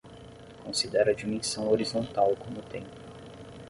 [0.63, 2.89] Considera a dimensão horizontal como tempo.